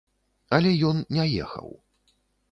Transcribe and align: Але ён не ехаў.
Але 0.57 0.71
ён 0.89 1.03
не 1.17 1.25
ехаў. 1.43 1.67